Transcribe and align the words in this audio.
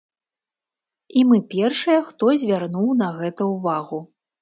І 1.19 1.27
мы 1.33 1.37
першыя, 1.53 1.99
хто 2.09 2.35
звярнуў 2.47 2.91
на 3.07 3.15
гэта 3.23 3.41
ўвагу. 3.55 4.07